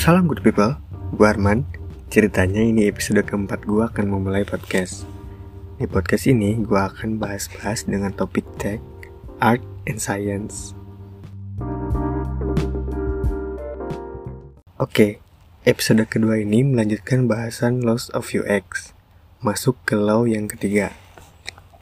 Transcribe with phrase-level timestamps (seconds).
[0.00, 0.80] Salam good people,
[1.12, 1.68] gue Arman.
[2.08, 5.04] Ceritanya ini episode keempat gue akan memulai podcast.
[5.76, 8.80] Di podcast ini gue akan bahas-bahas dengan topik tech,
[9.44, 10.72] art, and science.
[14.80, 15.20] Oke,
[15.68, 18.96] episode kedua ini melanjutkan bahasan loss of UX.
[19.44, 20.96] Masuk ke law yang ketiga.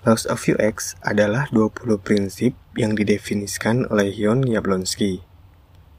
[0.03, 5.23] Loss of UX adalah 20 prinsip yang didefinisikan oleh Yon Yablonsky.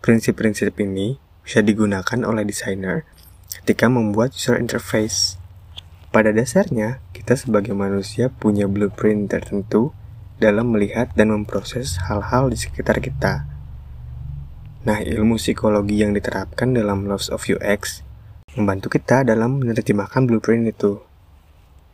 [0.04, 3.10] Prinsip-prinsip ini bisa digunakan oleh desainer
[3.50, 5.42] ketika membuat user interface.
[6.14, 9.90] Pada dasarnya, kita sebagai manusia punya blueprint tertentu
[10.38, 13.50] dalam melihat dan memproses hal-hal di sekitar kita.
[14.86, 18.06] Nah, ilmu psikologi yang diterapkan dalam Loss of UX
[18.54, 21.02] membantu kita dalam menerjemahkan blueprint itu.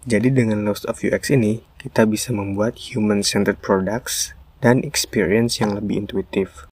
[0.03, 6.03] Jadi dengan Loss of UX ini, kita bisa membuat human-centered products dan experience yang lebih
[6.03, 6.67] intuitif.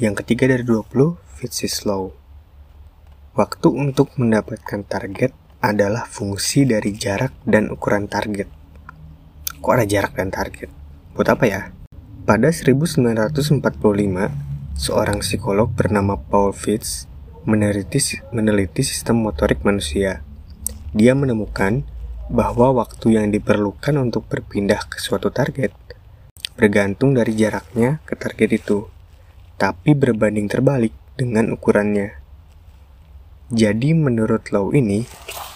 [0.00, 2.16] Yang ketiga dari 20, fits is slow.
[3.36, 8.48] Waktu untuk mendapatkan target adalah fungsi dari jarak dan ukuran target.
[9.60, 10.72] Kok ada jarak dan target?
[11.12, 11.60] Buat apa ya?
[12.24, 13.60] Pada 1945,
[14.72, 17.04] seorang psikolog bernama Paul Fitz
[17.44, 18.00] meneliti,
[18.32, 20.24] meneliti sistem motorik manusia.
[20.96, 21.84] Dia menemukan
[22.32, 25.76] bahwa waktu yang diperlukan untuk berpindah ke suatu target
[26.56, 28.88] bergantung dari jaraknya ke target itu
[29.60, 32.16] tapi berbanding terbalik dengan ukurannya.
[33.52, 35.04] Jadi menurut Law ini,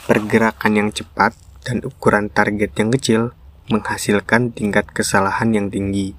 [0.04, 1.32] pergerakan yang cepat
[1.64, 3.32] dan ukuran target yang kecil
[3.72, 6.12] menghasilkan tingkat kesalahan yang tinggi.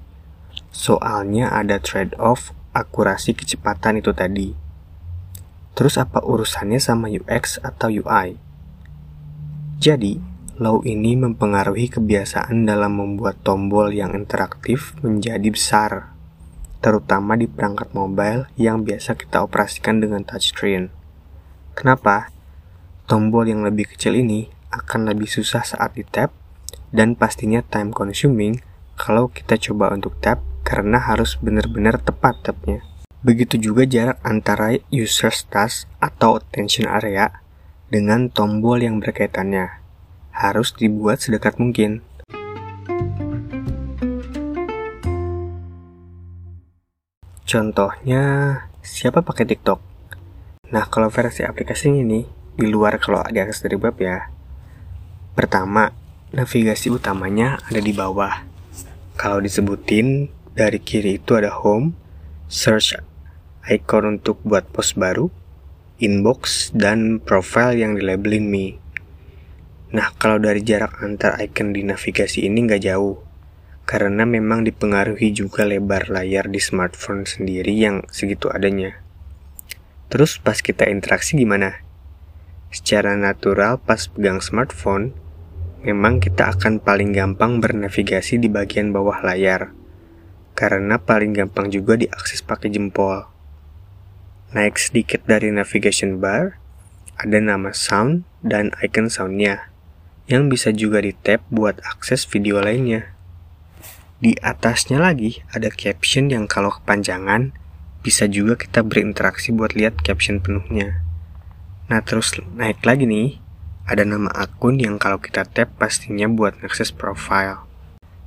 [0.74, 4.50] Soalnya ada trade-off akurasi kecepatan itu tadi.
[5.78, 8.34] Terus apa urusannya sama UX atau UI?
[9.78, 16.15] Jadi, Law ini mempengaruhi kebiasaan dalam membuat tombol yang interaktif menjadi besar
[16.80, 20.92] terutama di perangkat mobile yang biasa kita operasikan dengan touchscreen.
[21.76, 22.30] Kenapa?
[23.10, 26.32] Tombol yang lebih kecil ini akan lebih susah saat di tap
[26.94, 28.62] dan pastinya time consuming
[28.94, 32.82] kalau kita coba untuk tap karena harus benar-benar tepat tapnya.
[33.26, 37.42] Begitu juga jarak antara user task atau attention area
[37.90, 39.82] dengan tombol yang berkaitannya.
[40.30, 42.05] Harus dibuat sedekat mungkin.
[47.56, 48.52] Contohnya,
[48.84, 49.80] siapa pakai TikTok?
[50.76, 52.20] Nah, kalau versi aplikasi ini,
[52.52, 54.28] di luar kalau diakses dari web ya.
[55.32, 55.88] Pertama,
[56.36, 58.44] navigasi utamanya ada di bawah.
[59.16, 61.96] Kalau disebutin, dari kiri itu ada home,
[62.44, 62.92] search
[63.72, 65.32] icon untuk buat post baru,
[65.96, 68.76] inbox, dan profile yang dilabelin me.
[69.96, 73.16] Nah, kalau dari jarak antar icon di navigasi ini nggak jauh
[73.86, 78.98] karena memang dipengaruhi juga lebar layar di smartphone sendiri yang segitu adanya.
[80.10, 81.86] Terus pas kita interaksi gimana?
[82.74, 85.14] Secara natural pas pegang smartphone,
[85.86, 89.70] memang kita akan paling gampang bernavigasi di bagian bawah layar,
[90.58, 93.30] karena paling gampang juga diakses pakai jempol.
[94.50, 96.58] Naik sedikit dari navigation bar,
[97.18, 99.70] ada nama sound dan icon soundnya,
[100.26, 103.15] yang bisa juga di tap buat akses video lainnya.
[104.16, 107.52] Di atasnya lagi ada caption yang kalau kepanjangan
[108.00, 111.04] bisa juga kita berinteraksi buat lihat caption penuhnya.
[111.92, 113.36] Nah terus naik lagi nih,
[113.84, 117.68] ada nama akun yang kalau kita tap pastinya buat akses profile.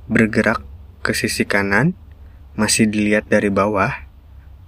[0.06, 0.62] Bergerak
[1.02, 1.98] ke sisi kanan,
[2.54, 4.06] masih dilihat dari bawah,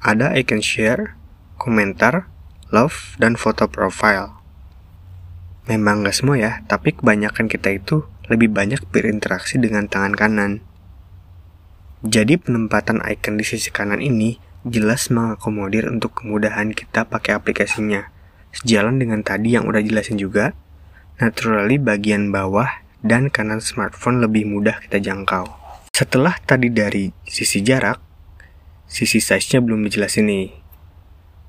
[0.03, 1.15] ada icon share,
[1.55, 2.27] komentar,
[2.75, 4.35] love, dan foto profile.
[5.71, 10.72] Memang gak semua ya, tapi kebanyakan kita itu lebih banyak berinteraksi dengan tangan kanan.
[12.03, 14.35] Jadi penempatan icon di sisi kanan ini
[14.67, 18.11] jelas mengakomodir untuk kemudahan kita pakai aplikasinya.
[18.51, 20.51] Sejalan dengan tadi yang udah jelasin juga,
[21.23, 22.67] naturally bagian bawah
[23.07, 25.47] dan kanan smartphone lebih mudah kita jangkau.
[25.95, 28.03] Setelah tadi dari sisi jarak,
[28.91, 30.51] sisi size-nya belum dijelasin nih.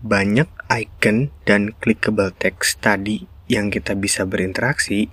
[0.06, 5.10] Banyak icon dan clickable text tadi yang kita bisa berinteraksi,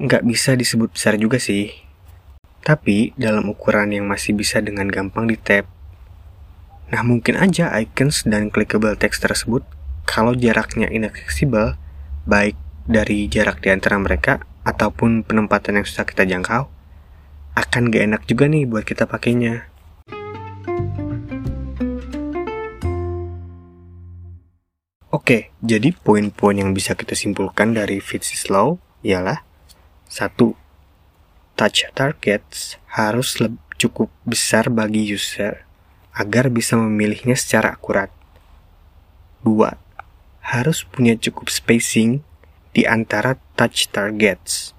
[0.00, 1.89] nggak bisa disebut besar juga sih
[2.60, 5.64] tapi dalam ukuran yang masih bisa dengan gampang di tap.
[6.90, 9.64] Nah mungkin aja icons dan clickable text tersebut
[10.04, 11.78] kalau jaraknya inaccessible,
[12.26, 12.58] baik
[12.90, 16.66] dari jarak di antara mereka ataupun penempatan yang susah kita jangkau,
[17.54, 19.70] akan gak enak juga nih buat kita pakainya.
[25.10, 29.42] Oke, jadi poin-poin yang bisa kita simpulkan dari Fitz's Law ialah
[30.10, 30.58] satu
[31.60, 33.36] touch targets harus
[33.76, 35.68] cukup besar bagi user
[36.16, 38.08] agar bisa memilihnya secara akurat.
[39.44, 39.76] 2.
[40.40, 42.24] Harus punya cukup spacing
[42.72, 44.72] di antara touch targets.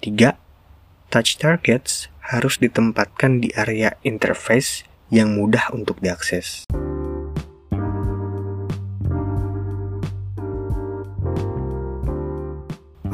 [0.00, 0.40] 3.
[1.12, 6.64] Touch targets harus ditempatkan di area interface yang mudah untuk diakses.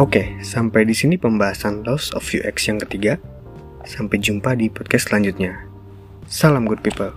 [0.01, 3.21] Oke, sampai di sini pembahasan Loss of UX yang ketiga.
[3.85, 5.69] Sampai jumpa di podcast selanjutnya.
[6.25, 7.13] Salam good people.